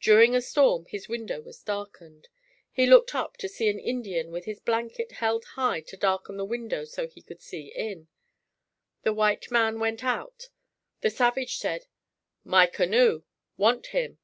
During 0.00 0.34
a 0.36 0.42
storm 0.42 0.84
his 0.84 1.08
window 1.08 1.40
was 1.40 1.62
darkened. 1.62 2.28
He 2.70 2.84
looked 2.84 3.14
up 3.14 3.38
to 3.38 3.48
see 3.48 3.70
an 3.70 3.78
Indian 3.78 4.30
with 4.30 4.44
his 4.44 4.60
blanket 4.60 5.12
held 5.12 5.46
high 5.56 5.80
to 5.80 5.96
darken 5.96 6.36
the 6.36 6.44
window 6.44 6.84
so 6.84 7.08
he 7.08 7.22
could 7.22 7.40
see 7.40 7.68
in. 7.68 8.08
The 9.02 9.14
white 9.14 9.50
man 9.50 9.80
went 9.80 10.04
out. 10.04 10.50
The 11.00 11.08
savage 11.08 11.56
said, 11.56 11.86
"My 12.44 12.66
canoe. 12.66 13.22
Want 13.56 13.86
him." 13.96 14.18